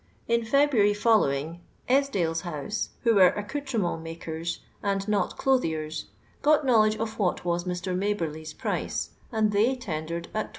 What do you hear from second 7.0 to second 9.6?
what was Mr. Maberly's price, and